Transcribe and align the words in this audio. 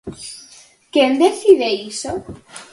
¿Quen 0.93 1.11
decide 1.23 1.69
iso? 1.91 2.11